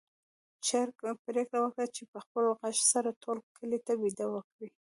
[0.65, 0.95] چرګ
[1.25, 4.69] پرېکړه وکړه چې په خپل غږ سره ټول کلي ته بېده وکړي.